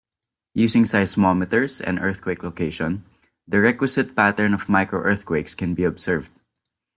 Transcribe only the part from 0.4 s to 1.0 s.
Using